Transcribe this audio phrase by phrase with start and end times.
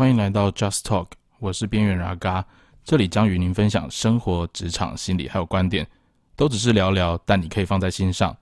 [0.00, 1.08] 欢迎来到 Just Talk，
[1.40, 2.42] 我是边缘阿嘎，
[2.82, 5.86] 这里将与您分享生活、职场、心理还有观点，
[6.34, 8.34] 都只是聊聊，但你可以放在心上。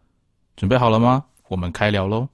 [0.55, 1.25] 准备好了吗？
[1.49, 2.29] 我们开聊喽！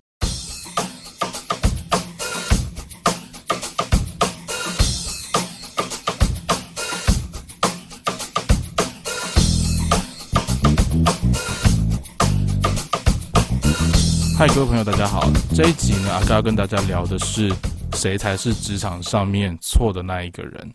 [14.37, 15.33] 嗨，各位朋友，大家好。
[15.55, 17.51] 这一集呢，阿嘎要跟大家聊的是
[17.95, 20.75] 谁才是职场上面错的那一个人。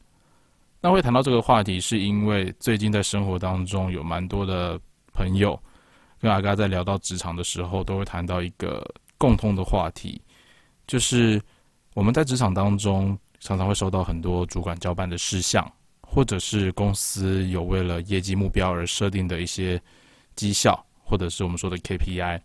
[0.81, 4.79] 那会谈到这个话题，是因为最近在生活当中有蛮多的
[5.13, 5.61] 朋友
[6.19, 8.83] 跟阿嘎在聊到职场的时候，都会谈到一个
[9.17, 10.21] 共通的话题，
[10.87, 11.41] 就是
[11.93, 15.69] 我们在职场当中常常会收到很多主管交办的事项，
[16.01, 19.79] 或者是公司有为了业绩目标而设定的一些
[20.35, 22.39] 绩效，或者是我们说的 KPI。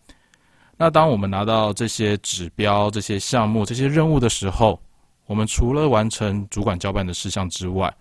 [0.77, 4.79] 那当我们拿到这些指标、这些项目、这些任务的时候，
[5.25, 7.93] 我们除了完成主管交办的事项之外，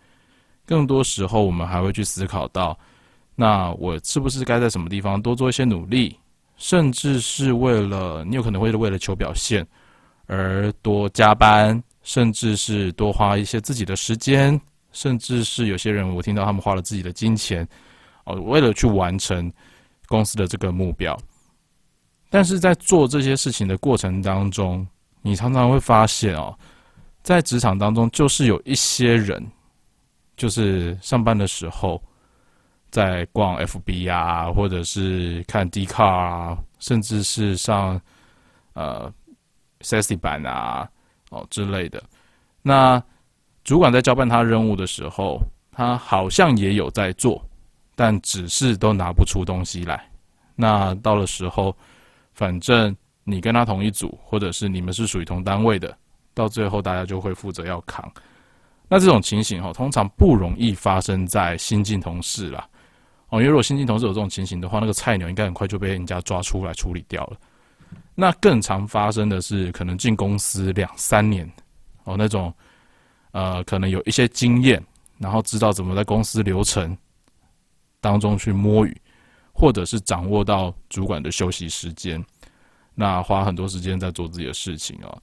[0.66, 2.76] 更多时候我们还会去思考到，
[3.36, 6.18] 那我是不是该在什么地方多做一些努力，
[6.56, 9.64] 甚至是为了你有可能会为了求表现
[10.26, 17.66] 而多加班，甚至是多花一些自己的时间，甚至是有些人我听到他们花了自己的金钱，
[18.24, 19.52] 哦，为了去完成
[20.08, 21.16] 公司的这个目标。
[22.34, 24.84] 但是在做这些事情的过程当中，
[25.22, 26.52] 你常常会发现哦，
[27.22, 29.40] 在职场当中，就是有一些人，
[30.36, 32.02] 就是上班的时候
[32.90, 38.00] 在逛 FB 啊，或者是看 d c a r 啊，甚至是上
[38.72, 39.08] 呃
[39.82, 40.88] Sassy 版啊
[41.30, 42.02] 哦之类的。
[42.62, 43.00] 那
[43.62, 45.40] 主管在交办他任务的时候，
[45.70, 47.40] 他好像也有在做，
[47.94, 50.04] 但只是都拿不出东西来。
[50.56, 51.72] 那到了时候。
[52.34, 55.96] 反正你跟他同一组，或者是你们是属于同单位的，
[56.34, 58.12] 到最后大家就会负责要扛。
[58.88, 62.68] 那这种情形哈，通常不容易发生在新进同事啦。
[63.30, 67.36] 哦，因为如果新进同事有这种情形的话，那个菜鸟应该很快就被人家抓出来处理掉了。
[68.14, 71.50] 那更常发生的是，可能进公司两三年，
[72.04, 72.52] 哦，那种
[73.32, 74.80] 呃，可能有一些经验，
[75.18, 76.96] 然后知道怎么在公司流程
[78.00, 78.96] 当中去摸鱼。
[79.56, 82.22] 或者是掌握到主管的休息时间，
[82.94, 85.16] 那花很多时间在做自己的事情啊。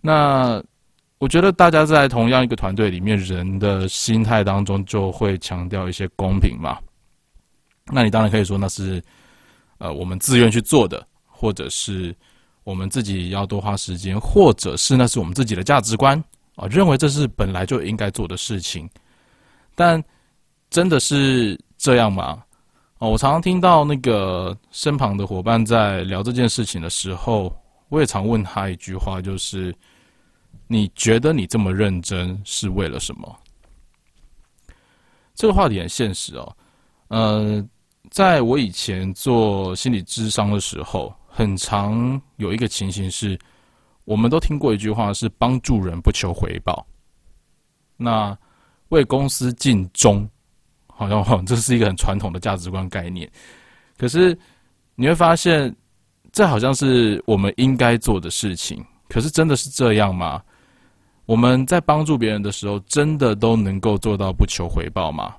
[0.00, 0.62] 那
[1.18, 6.76] 我觉得大家在同样一个团队里面，人的心态当中就会强调一些公平嘛。
[7.86, 9.02] 那你当然可以说那是
[9.78, 12.14] 呃我们自愿去做的，或者是
[12.64, 16.22] 我们自己要多花时间，或者是那是我们自己的价值观
[16.56, 18.90] 啊，认为这是本来就应该做的事情。
[19.74, 20.02] 但
[20.68, 22.42] 真的是这样吗？
[22.98, 27.54] 哦，我常常听到那个身旁的伙伴在聊这件事情的时候，
[27.88, 29.72] 我也常问他一句话，就是
[30.66, 33.38] 你觉得你这么认真是为了什么？
[35.32, 36.56] 这个话题很现实哦。
[37.06, 37.64] 呃，
[38.10, 43.38] 在我以前做心理智商的时候，很常有一个情形是，
[44.04, 46.84] 我们都听过一句话是帮助人不求回报，
[47.96, 48.36] 那
[48.88, 50.28] 为公司尽忠。
[50.98, 53.30] 好像这是一个很传统的价值观概念，
[53.96, 54.36] 可是
[54.96, 55.72] 你会发现，
[56.32, 58.84] 这好像是我们应该做的事情。
[59.08, 60.42] 可是真的是这样吗？
[61.24, 65.36] 我们在帮助别人的时候，真的都能够做到不求回报吗？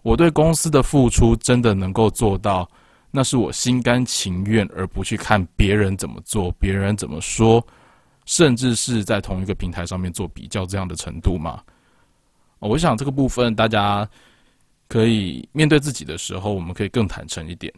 [0.00, 2.66] 我对公司的付出真的能够做到，
[3.10, 7.62] 那是我心甘情愿，而不去看别人怎么做，别人怎么说，
[8.24, 11.62] 甚至是在同一个平台上面做比较这样的程度吗？
[12.60, 14.08] 我想这个部分大家。
[14.90, 17.72] 可以面对自己的时候，我们可以更坦诚一点。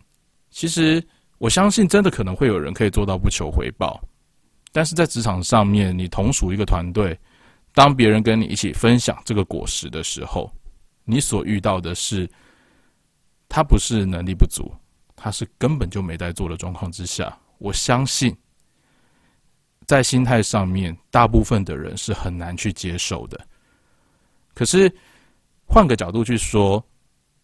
[0.51, 1.07] 其实，
[1.37, 4.03] 我相信真的可能会有人可以做到不求回报，
[4.73, 7.15] 但是在职场上面，你同属一个团队，
[7.75, 10.51] 当别人跟你一起分享这个果实的时候，
[11.05, 12.27] 你所遇到的是，
[13.47, 14.75] 他不是能力不足，
[15.15, 18.35] 他是根本就没在做的状况之下，我相信，
[19.85, 23.39] 在心态上面，大部分的人是很难去接受的。
[24.55, 24.91] 可是，
[25.67, 26.83] 换个角度去说。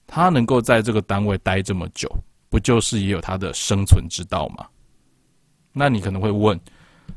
[0.08, 2.10] 他能够在这个单位待这么久，
[2.48, 4.66] 不就是也有他的生存之道吗？
[5.72, 6.58] 那你可能会问：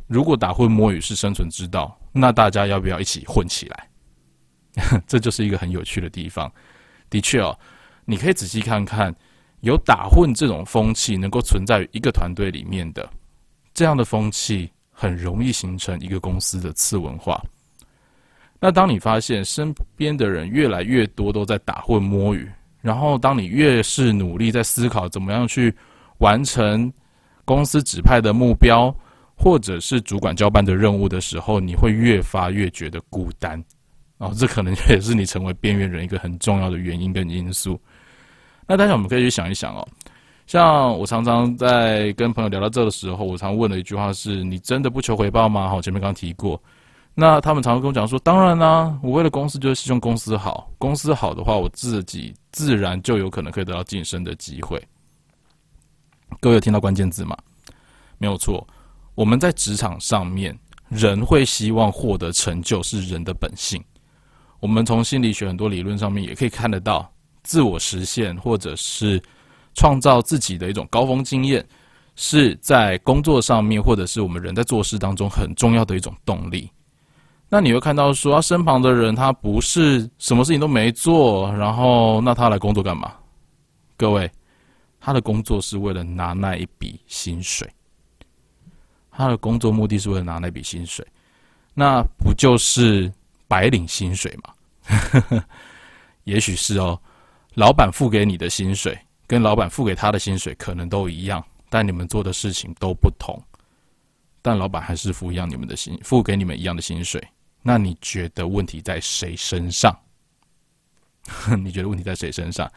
[0.07, 3.89] 如果打混摸鱼是生存之道，那大家要不要一起混起来？
[5.07, 6.51] 这就是一个很有趣的地方。
[7.09, 7.57] 的确哦，
[8.03, 9.15] 你可以仔细看看，
[9.61, 13.09] 有打混这种风气能够存在于一个团队里面的，
[13.73, 17.41] 这样的风气很容易形成一个公司的次文化。
[18.59, 22.47] 那当你发现身边的人越来越多都在打混摸鱼，
[22.81, 25.74] 然后，当你越是努力在思考怎么样去
[26.18, 26.92] 完成
[27.45, 28.94] 公司指派的目标，
[29.38, 33.63] 或者是主管交办的任务的时候，你会越发越觉得孤单。
[34.18, 37.80] 哦，这可能也是你成为边缘人一个很重要的原因跟因素。
[38.68, 39.88] 那大家我们可以去想一想哦，
[40.45, 45.69] 像我常常在跟朋友聊到这的时候，我常问的一句话是：你真的不求回报吗？
[45.69, 46.62] 好，前面刚提过。
[47.13, 54.81] 那他们常常跟我讲说：当然啦，我为了公司就是希望公司好，公司好的话，我自己自然就有可能可以得到晋升的机会。
[56.40, 57.38] 各位有听到关键字吗？
[58.18, 58.66] 没有错，
[59.13, 63.84] 我们在职场上面，人会希望获得成就，是人的本性。
[64.62, 67.12] 我们从心理学很多理论上面也可以看得到，
[67.44, 69.22] 自我实现或者是
[69.74, 71.68] 创造自己的一种高峰经验，
[72.16, 76.72] 是在工作上面或者是我们人在做事当中很重要的一种动力。
[77.53, 83.13] 那你会看到说，他身旁的人他不是什么事情都没做，然后那他来工作干嘛？
[83.98, 84.31] 各位。
[85.03, 87.68] 他的工作是为了拿那一笔薪水，
[89.09, 91.03] 他的工作目的是为了拿那笔薪水，
[91.74, 93.12] 那不就是
[93.48, 95.44] 白领薪水吗？
[96.25, 97.01] 也许是哦，
[97.56, 98.95] 老板付给你的薪水
[99.25, 103.42] 跟老板付给他的薪水可能都一样，但你们做的事情都不同，
[104.39, 107.19] 但老板还是付一样你们的薪，付给你们一样的薪水。
[107.62, 109.96] 那你觉得问题在谁身上？
[111.63, 112.69] 你觉得问题在谁身上？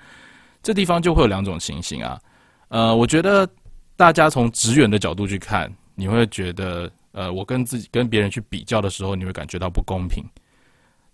[0.63, 2.21] 这地方就会有两种情形啊，
[2.69, 3.49] 呃，我觉得
[3.97, 10.25] 大家从职员的角度去看，你会觉得，呃，我跟自己跟别人去比较的时候，你会感觉到不公平。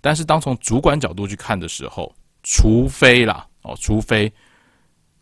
[0.01, 4.33] 但是当从主管角度去看的时候，除非啦，哦，除非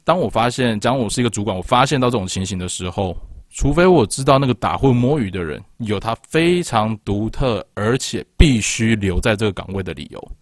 [0.04, 3.16] 当我发现，假如我是一个主管，我发现到这种情形的时候，
[3.58, 10.32] 除非我知道那个打混摸鱼的人有他非常独特而且必须留在这个岗位的理由，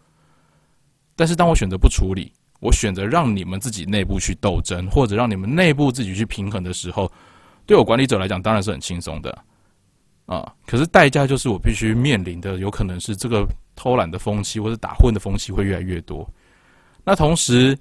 [1.17, 2.31] 但是当我选择不处理。
[2.61, 7.11] 我选择让你们自己内部去斗争，或者让你们内部自己去平衡的时候，
[7.65, 9.45] 对我管理者来讲当然是很轻松的
[10.27, 10.55] 啊。
[10.67, 16.29] 可是代价就是我必须面临的，有可能是这个偷懒的风气或者打混的风气会越来越多。
[17.03, 17.79] 那同时，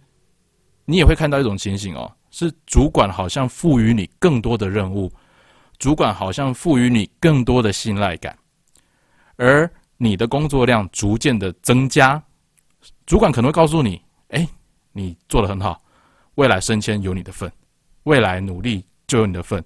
[0.86, 5.10] 你也会看到一种情形哦，是主管好像赋予你更多的任务，
[5.78, 8.38] 主管好像赋予你更多的信赖感，
[9.36, 12.22] 而你的工作量逐渐的增加，
[13.06, 14.48] 主管可能会告诉你，哎。
[14.98, 15.84] 你做的很好，
[16.36, 17.52] 未来升迁有你的份，
[18.04, 19.62] 未来努力就有你的份。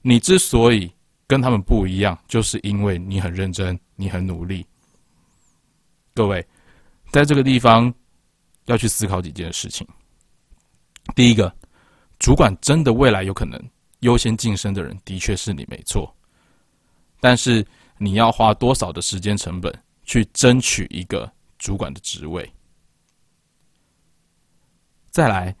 [0.00, 0.90] 你之所以
[1.26, 4.66] 跟他们不一样，就是因为你很认真，你很努力。
[6.14, 6.42] 各位，
[7.12, 7.92] 在这个地方
[8.64, 9.86] 要去思考几件事情。
[11.14, 11.54] 第一个，
[12.18, 13.62] 主管真的未来有可能
[14.00, 16.14] 优先晋升的人，的确是你没错。
[17.20, 17.66] 但是
[17.98, 19.72] 你要花多少的时间成本
[20.04, 22.50] 去争取一个主管的职位？
[25.10, 25.54] 再来，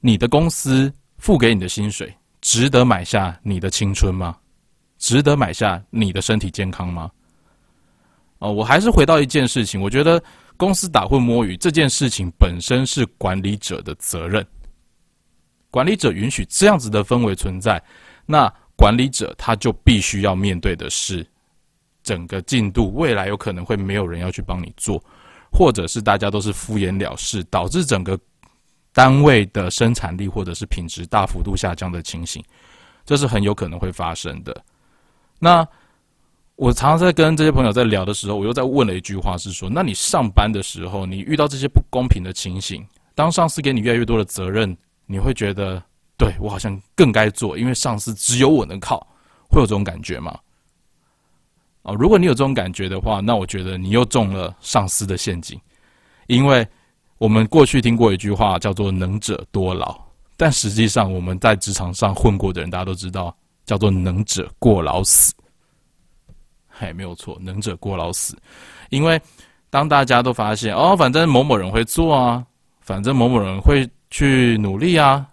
[0.00, 4.36] 你的公司付给你的薪水，值得买下你的青春吗？
[4.98, 7.10] 值得买下你的身体健康吗？
[8.38, 10.22] 哦，我还是回到一件事情，我觉得
[10.56, 14.44] 公司打混摸鱼这件事情本身是管理者的责任。
[15.74, 17.82] 管理者允许这样子的氛围存在，
[18.24, 21.26] 那管理者他就必须要面对的是
[22.04, 25.02] 整个进度，未来有可能会没有人要去帮你做，
[25.50, 28.16] 或者是大家都是敷衍了事，导致整个。
[28.96, 32.40] 单位的生产力或者是品质大幅度下降的情形，
[33.04, 34.56] 这是很有可能会发生的。
[35.40, 35.66] 那
[36.54, 45.82] 我常常在跟这些朋友在聊的时候，我又在问了一句话，是说：那你上班的时候，你遇到这些不公平的情形，当上司给你越来越多的责任，你会觉得
[46.16, 49.06] 对我好像更该做，因为上司只有我能靠，
[49.50, 50.38] 会有这种感觉吗？
[51.82, 55.60] 啊，如果你有这种感觉的话，那我觉得你又中了上司的陷阱，
[56.26, 56.66] 因为。
[57.18, 59.98] 我们过去听过一句话，叫做“能者多劳”，
[60.36, 63.34] 但实际上我们在职场上混过的人，大家都知道，
[63.64, 65.32] 叫做“能者过劳死”。
[66.68, 68.36] 嘿，没有错，“能者过劳死”。
[68.90, 69.18] 因为
[69.70, 72.44] 当大家都发现，哦，反正某某人会做啊，
[72.80, 75.26] 反正某某人会去努力啊，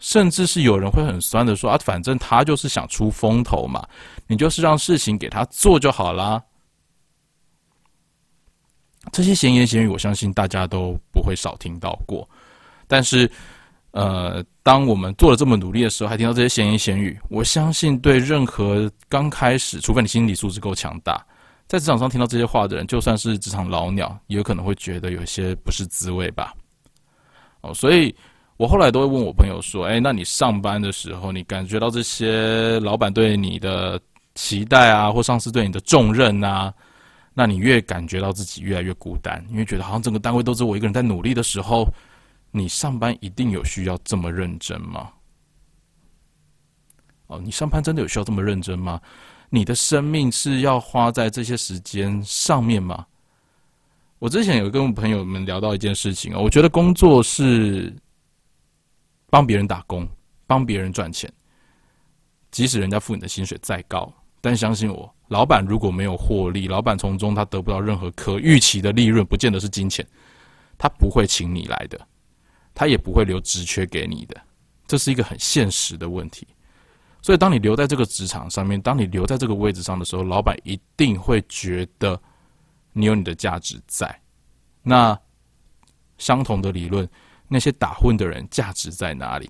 [0.00, 3.88] 甚至是有人会很酸的说啊，反正他就是想出风头嘛，
[4.26, 6.38] 你就是让事情给他做就好啦。
[9.12, 12.28] 这些闲言闲语，我相信大家都不会少听到过。
[12.86, 13.30] 但是，
[13.92, 21.24] 呃，当我们做了这么努力的时候，还听到这些闲言闲语，我相信对任何刚开始，除非你心理素质够强大，
[21.66, 26.52] 在职场上听到这些话的人，就算是职场老鸟，也有可能会觉得有些不是滋味吧。
[27.60, 28.14] 哦，所以
[28.56, 34.00] 我后来都会问我朋友说：“哎，那你上班的时候，你感觉到这些老板对你的
[34.34, 36.72] 期待啊，或上司对你的重任啊？”
[37.34, 41.86] 那你越感觉到自己越来越孤单，因为觉得好像整个单位都是我一个人在努力的时候，
[42.50, 45.08] 你上班一定有需要这么认真吗？
[47.28, 49.00] 哦，你上班真的有需要这么认真吗？
[49.50, 53.06] 你的生命是要花在这些时间上面吗？
[54.18, 57.94] 我之前有跟朋友们聊到一件事情啊，我觉得工作是
[59.30, 60.08] 帮别人打工，
[60.46, 61.32] 帮别人赚钱，
[62.50, 70.04] 即使人家付你的薪水再高，但相信我，老板如果没有获利，老板从中他得不到任何可预期的利润，不见得是金钱，
[70.76, 72.00] 他不会请你来的，
[72.74, 74.36] 他也不会留职缺给你的，
[74.88, 76.44] 这是一个很现实的问题。
[77.22, 82.20] 所以，当你留在这个职场上面，当你留在这个位置上的时候，老板一定会觉得
[82.98, 84.20] 你有你的价值在。
[84.82, 85.18] 那
[86.18, 87.08] 相同的理论，
[87.46, 89.48] 那些打混的人价值在哪里？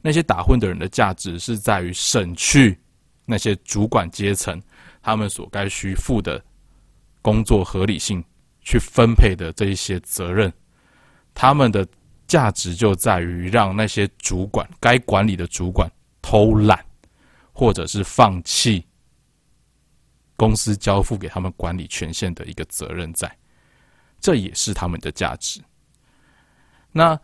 [0.00, 2.80] 那些打混的人的价值是在于省去
[3.26, 4.60] 那些主管阶层
[5.02, 6.42] 他们所该需负的
[7.20, 8.24] 工作合理性
[8.62, 10.52] 去分配的这一些责任，
[11.34, 11.86] 他们的。
[12.30, 15.90] 价值就在于让那些主管该管理的主管
[16.22, 16.78] 偷懒，
[17.52, 18.86] 或者是放弃
[20.40, 23.30] 公司交付给他们管理权限的一个责任，在
[24.18, 25.60] 这也是他们的价值。
[26.90, 27.20] 那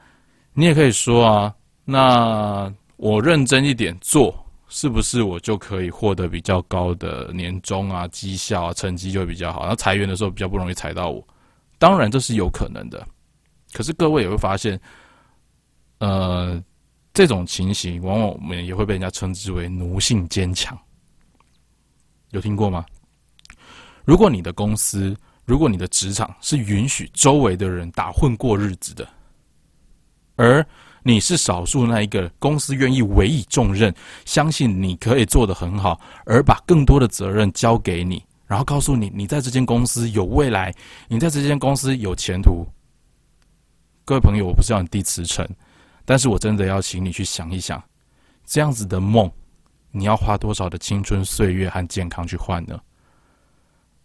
[0.52, 9.66] 你也可以说啊，那我认真一点做，是不是我就可以获得比较高的年终啊、绩效啊、成绩就会比较好？
[9.66, 11.26] 那裁员的时候比较不容易裁到我，
[11.78, 13.02] 当然这是有可能的。
[13.72, 14.78] 可是各位也会发现，
[16.00, 16.62] 呃，
[17.14, 20.78] 这种情形往往我们也会被人家称之为奴性坚强。
[22.32, 22.84] 有听过吗？
[24.06, 29.06] 如果你的公司，如果你的职场是允许周围的人打混过日子的，
[30.36, 30.64] 而
[31.02, 33.92] 你是少数那一个公司愿意委以重任，
[34.24, 40.72] 相信你可以做得很好，而把更多的责任交给你，然后告诉你，你在这间公司有未来，
[41.08, 42.64] 你在这间公司有前途。
[44.04, 45.44] 各位朋友，我不是要你递辞呈，
[46.04, 47.82] 但是我真的要请你去想一想，
[48.44, 49.28] 这样子的梦，
[49.90, 52.78] 你要花多少的青春岁月和健康去换呢？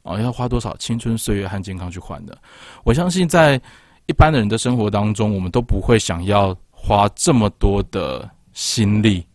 [0.03, 2.37] 哦，要花多少青春岁月和健康去换的？
[2.83, 3.61] 我相信，在
[4.07, 9.25] 一般的人的生活当中，我们都不会想要花这么多的心力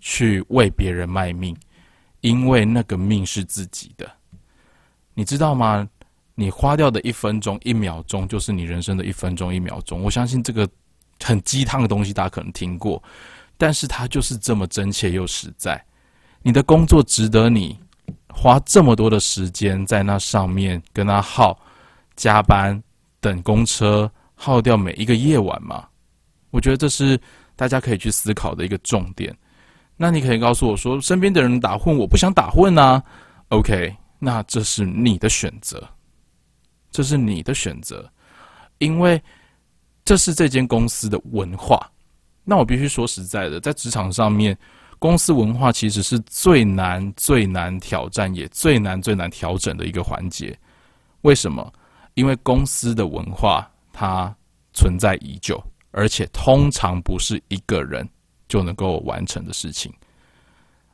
[0.00, 1.56] 去为别人卖命，
[2.20, 4.10] 因为那个命是自己的，
[5.14, 5.88] 你知道吗？
[6.34, 10.02] 你花掉的一分钟、一秒钟，就是你人生的一分钟、一秒钟。
[10.02, 10.66] 我相信这个
[11.22, 13.02] 很鸡汤的东西，大家可能听过，
[13.58, 15.82] 但是它就是这么真切又实在。
[16.42, 17.78] 你的工作值得你
[18.32, 21.58] 花这么多的时间在那上面跟他耗、
[22.16, 22.80] 加班、
[23.20, 25.86] 等公车，耗掉每一个夜晚吗？
[26.50, 27.20] 我觉得这是
[27.54, 29.36] 大家可以去思考的一个重点。
[29.96, 33.02] 那你可以告诉我说，身边的人打混，我不想打混啊。
[33.48, 35.86] OK，那这是你的选择。
[36.90, 38.10] 这是你的选择，
[38.78, 39.22] 因为
[40.04, 41.88] 这是这间公司的文化。
[42.42, 44.58] 那我必须说实在的，在职场上面，
[45.00, 50.56] 公司文化其实是最难、最难挑战，也最难、最难调整的一个环节。
[51.22, 51.72] 为什么？
[52.14, 54.32] 因为公司的文化它
[54.72, 58.08] 存在已久，而且通常不是一个人
[58.46, 59.92] 就能够完成的事情。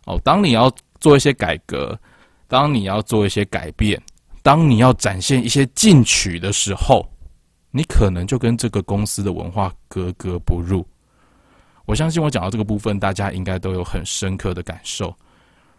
[0.05, 1.99] 哦，当你要做一些改革，
[2.47, 4.01] 当你要做一些改变。
[4.43, 7.05] 当你要展现一些进取的时候，
[7.73, 10.87] 你可能就跟这个公司的文化格格不入。
[11.87, 15.15] 我相信我讲到这个部分，大家应该都有很深刻的感受。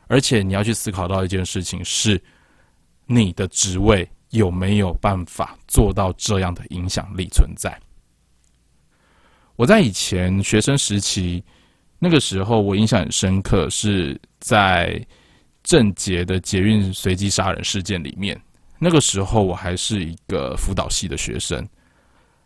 [0.07, 2.19] 而且你要去思考到一件事情是：
[3.05, 7.77] 你的职位有没有办法做到这样的影响力存在？
[9.57, 11.43] 我在以前学生时期，
[11.99, 15.05] 那个时候我印象很深刻，是在
[15.61, 18.39] 郑捷的捷运随机杀人事件里面。
[18.79, 21.67] 那个时候我还是一个辅导系的学生，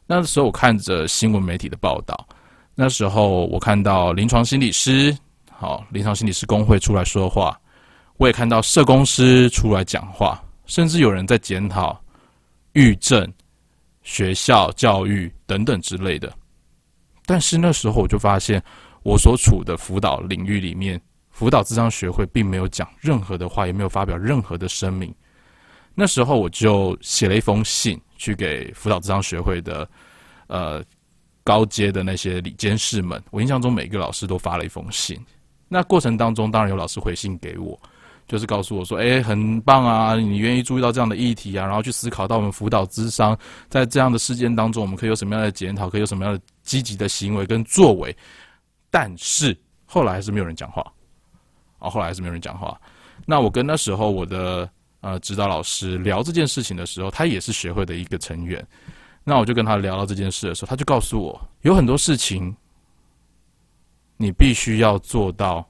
[0.07, 2.27] 那时候我看着新闻媒体的报道，
[2.73, 5.15] 那时候我看到临床心理师，
[5.49, 7.59] 好，临床心理师工会出来说话，
[8.17, 12.01] 我也看到社工师出来讲话，甚至有人在检讨
[12.73, 13.31] 狱政、
[14.03, 16.31] 学校教育等等之类的。
[17.25, 18.63] 但是那时候我就发现，
[19.03, 20.99] 我所处的辅导领域里面，
[21.29, 25.13] 辅导智商学会并没有讲任何的话，也没有发表任何的声明。
[25.93, 29.87] 那时候我就写了一封信去给辅导智商学会的
[30.47, 30.83] 呃
[31.43, 35.19] 高阶的那些理监事们，我印象中每一个老师都发了一封信。
[35.67, 37.79] 那过程当中，当然有老师回信给我，
[38.27, 43.37] 就是告诉我说：“哎，很棒啊，你愿意注意到这样的议题啊，然后去思考到我们辅导智商
[43.69, 48.15] 在这样的事件当中，我们可以有什么样的检讨，可以有什么样的积极的行为跟作为。”
[48.89, 50.81] 但是后来还是没有人讲话，
[51.79, 52.79] 啊，后来还是没有人讲话。
[53.25, 54.69] 那我跟那时候我的。
[55.03, 58.63] 呃，指导老师聊这件事情的时候，他也是学会的一个成员。
[59.23, 62.55] 那我就跟他聊到这件事的时候，他就告诉我，有很多事情
[64.17, 65.67] 你必须要做到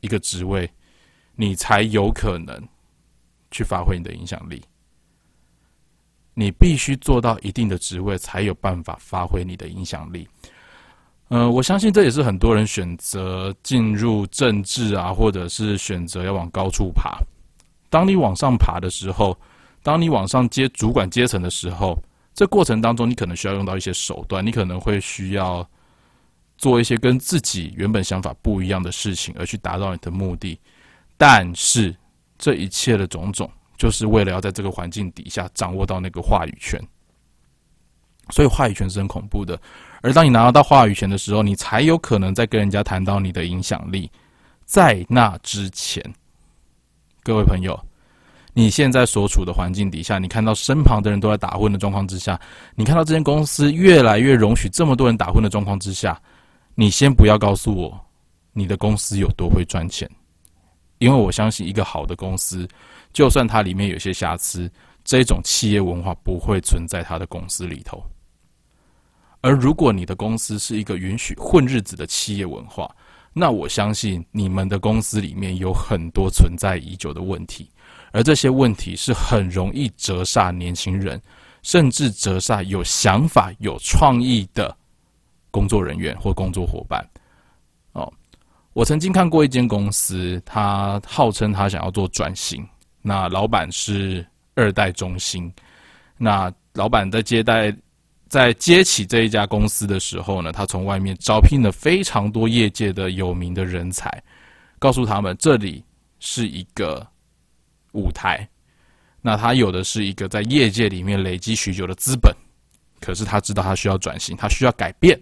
[0.00, 0.70] 一个职位，
[1.34, 2.62] 你才有可能
[3.50, 4.62] 去发挥你的影响力。
[6.34, 10.28] 你必须做到一定的职位，才有办法发挥你的影响力。
[11.28, 17.18] 呃，我相信这也是很多人选择进入政治啊，或者是选择要往高处爬。
[17.90, 19.36] 当你往上爬的时候，
[19.88, 21.98] 当你往上接主管阶层的时候，
[22.34, 25.66] 这过程当中，你可能需要用到一些手段，你可能会需要
[26.58, 30.60] 做一些跟自己原本想法不一样的事情，而去达到你的目的。
[31.16, 31.96] 但是，
[32.36, 33.50] 这一切的种种。
[33.78, 36.78] 就是为了要在这个环境底下掌握到那个话语权，
[38.28, 39.58] 所以话语权是很恐怖的。
[40.02, 44.10] 而当你拿到话语权的时候，你才有可能在跟人家谈到你的影响力。
[44.66, 46.02] 在那之前，
[47.22, 47.80] 各位朋友，
[48.58, 52.36] 你现在所处的环境底下，你看到身旁的人都在打混的状况之下，
[52.74, 56.20] 你看到这间公司越来越容许这么多人打混的状况之下，
[56.74, 57.96] 你先不要告诉我
[58.52, 60.10] 你的公司有多会赚钱，
[60.98, 62.66] 因为我相信一个好的公司。
[63.12, 64.68] 就算它里面有些瑕疵，
[65.04, 68.02] 这种企业文化不会存在它的公司里头。
[69.40, 72.92] 而如果你的公司是一个允许混日子的企业文化，
[73.32, 77.70] 那我相信你们的公司里面有很多存在已久的问题，
[78.12, 81.20] 而这些问题是很容易折煞年轻人，
[81.62, 84.76] 甚至折煞有想法、有创意的
[85.50, 87.06] 工作人员或工作伙伴。
[87.92, 88.12] 哦，
[88.72, 92.66] 我曾经看过一间公司，他号称他想要做转型。
[93.02, 95.52] 那老板是二代中心，
[96.16, 97.74] 那老板在接待、
[98.28, 104.22] 在接起这一家公司的时候呢，他从外面招聘了非常多业界的有名的人才，
[104.78, 105.82] 告诉他们这里
[106.18, 107.06] 是一个
[107.92, 108.48] 舞台。
[109.20, 112.34] 那他有的是一个在业界里面累积许久的资本，
[113.00, 115.18] 可是他知道他需要转型，他需要改变。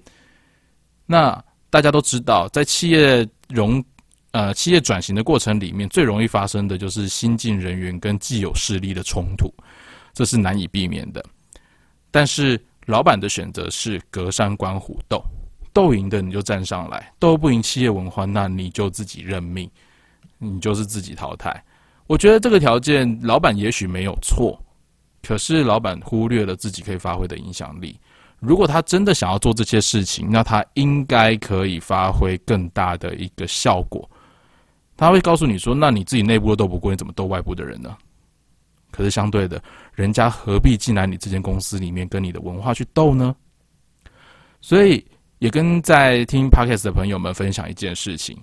[1.07, 3.85] 那大家都知道，在企业融。
[4.33, 9.51] 呃，企业转型的过程里面，最容易发生的就是新进人员跟既有势力的冲突，
[10.13, 11.25] 这是难以避免的。
[12.11, 15.25] 但是老板的选择是隔山观虎斗，
[15.73, 19.71] 斗赢的你就站上来，斗不赢企业文化，那你就自己认命，
[20.37, 21.65] 你就是自己淘汰。
[22.07, 24.59] 我觉得这个条件，老板也许没有错，
[25.23, 27.99] 可是老板忽略了自己可以发挥的影响力。
[28.39, 34.09] 如果他真的想要做这些事情，那他应该可以发挥更大的一个效果。
[34.97, 37.97] 他会告诉你说：“那你自己内部都斗不过，你怎么斗外部的人呢？”
[38.93, 39.63] 可是相对的，
[39.95, 43.35] 人家何必进来你这间公司里面跟你的文化去斗呢？
[44.61, 45.05] 所以
[45.39, 48.39] 也跟在听 podcast 的朋友们分享一件事情：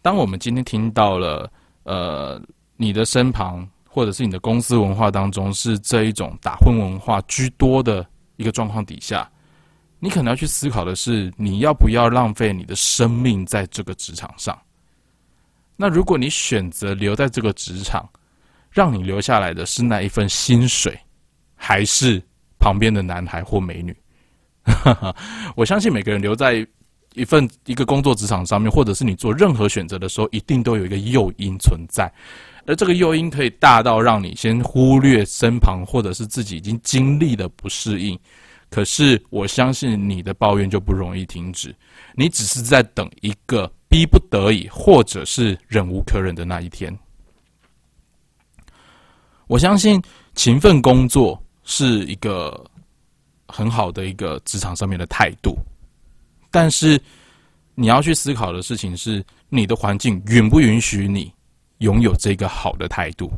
[0.00, 1.50] 当我们今天听到了
[1.84, 2.40] 呃
[2.82, 9.30] 你的身旁或者是你的公司文化当中是这一种打混文化居多的一个状况底下，
[10.00, 14.60] 你可能要去思考的是，你要不要浪费你的生命在这个职场上？
[15.76, 18.08] 那如果你选择留在这个职场，
[18.70, 20.98] 让你留下来的是那一份薪水，
[21.54, 22.20] 还是
[22.58, 23.96] 旁边的男孩或美女？
[25.54, 26.66] 我相信每个人留在
[27.14, 32.12] 一份一个工作职场上面，或者是你做任何选择的时候，一定都有一个诱因存在，
[32.66, 38.18] 而这个诱因可以大到让你先忽略身旁或者是自己已经经历的不适应。
[38.70, 41.74] 可是我相信你的抱怨就不容易停止，
[42.14, 43.70] 你只是在等一个。
[43.92, 46.98] 逼不得已，或者是忍无可忍的那一天，
[49.46, 50.02] 我相信
[50.34, 52.64] 勤奋工作是一个
[53.48, 55.54] 很好的一个职场上面的态度。
[56.52, 57.00] 但是
[57.74, 61.32] 你要去思考的事情是，你的环境允不允许你
[61.78, 63.32] 拥有这个好的态度？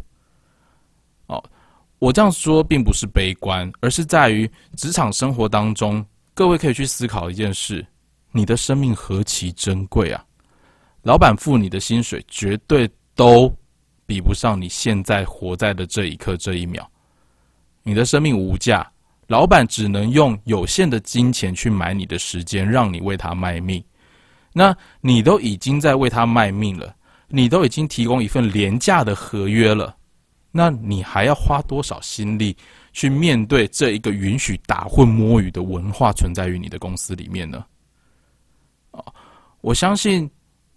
[1.28, 1.42] 哦，
[1.98, 7.86] 我这样说并不是悲观，而是在于职场生活当中，各位可以去思考一件事：
[8.32, 10.22] 你的生命何其珍贵啊！
[11.02, 13.50] 老板付你的薪水绝对都
[14.04, 16.90] 比不上你现在活在的这一刻这一秒。
[17.82, 18.90] 你的生命无价，
[19.26, 23.82] 老板只能用有限的金钱去买你的时间，让你为他卖命。
[24.52, 26.94] 那你都已经在为他卖命了，
[27.28, 29.96] 你都已经提供一份廉价的合约了，
[30.50, 32.56] 那你还要花多少心力
[32.92, 37.64] 去面对这一个允许打混摸鱼的文化存在于你的公司里面呢？
[39.60, 40.30] 我相信。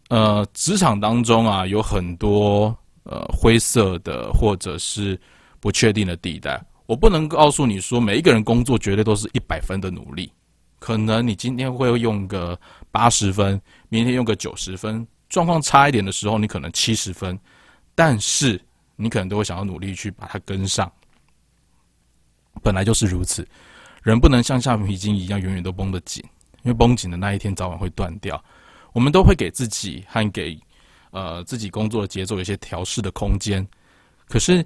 [0.09, 5.19] 呃，职场当中啊，有很多呃灰色的或者是
[5.59, 6.63] 不确定的地带。
[6.87, 10.31] 我不能告诉你说，每一个人工作绝对都是一百分的努力。
[10.79, 12.59] 可能你今天会用个
[12.91, 17.37] 八十分，明天用个九十分，状况差一点的时候，你可能七十分。
[17.93, 18.61] 但是
[18.95, 20.91] 你可能都会想要努力去把它跟上。
[22.63, 23.45] 本来就是如此，
[24.01, 26.23] 人不能像橡皮筋一样永远都绷得紧，
[26.63, 28.41] 因为绷紧的那一天早晚会断掉。
[28.93, 30.57] 我们都会给自己和给
[31.11, 33.67] 呃自己工作的节奏有些调试的空间。
[34.27, 34.65] 可是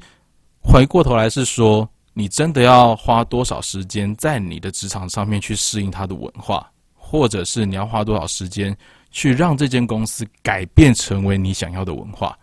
[0.62, 8.76] 回过头来是说，你真的要花多少时间在你的职场上面去适应它的文化，或者是你要花多少时间
[9.12, 12.38] 去让这间公司改变成为你想要的文化？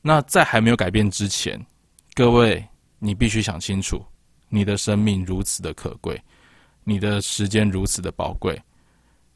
[0.00, 1.60] 那在还没有改变之前，
[2.14, 2.64] 各位，
[2.98, 4.04] 你必须想清楚，
[4.48, 6.20] 你的生命如此的可贵，
[6.84, 8.60] 你的时间如此的宝贵，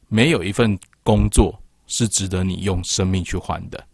[0.07, 3.85] 没有一份工作是值得你用生命去换的。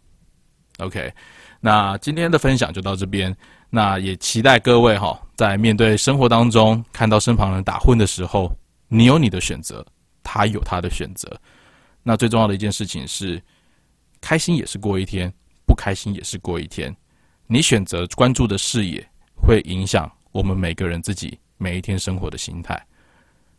[0.78, 1.12] OK，
[1.60, 3.36] 那今天的分享就到这边，
[3.74, 8.54] 那也期待各位哈，在面对生活当中看到身旁人打混的时候，
[8.88, 9.82] 你有你的选择，
[10.22, 11.40] 他有他的选择。
[12.02, 13.42] 那最重要的一件事情是，
[14.20, 15.32] 开心也是过一天。
[15.64, 16.94] 不开心也是过一天，
[17.46, 19.02] 你选择关注的视野
[19.34, 22.78] 会影响我们每个人自己每一天生活的心态。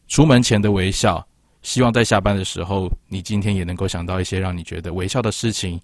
[0.08, 1.26] 出门前的微笑，
[1.64, 5.82] 希望在下班的时候，你今天也能够想到一些让你觉得微笑的事情，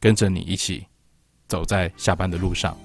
[0.00, 0.84] 跟着你一起
[1.46, 2.76] 走在下班的路上。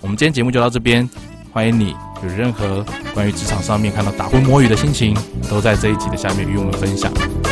[0.00, 1.08] 我们今天节目就到这边，
[1.52, 5.16] 欢迎你有任何关于职场上面看到打昏摸鱼的心情，
[5.48, 7.10] 都在这一集的下面与我们分享。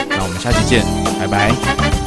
[0.09, 0.85] 那我们下期见，
[1.19, 2.02] 拜拜。